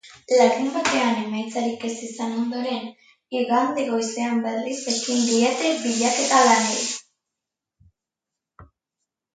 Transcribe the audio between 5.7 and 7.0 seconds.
bilaketa lanei.